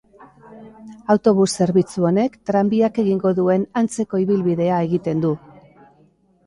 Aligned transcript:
Autobus 1.15 1.47
zerbitzu 1.65 2.07
honek 2.11 2.39
tranbiak 2.51 2.99
egingo 3.05 3.35
duen 3.41 3.69
antzeko 3.83 4.25
ibilbidea 4.27 4.83
egiten 4.89 5.25
du. 5.29 5.37